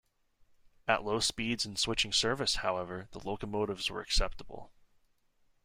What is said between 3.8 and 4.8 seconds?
were acceptable.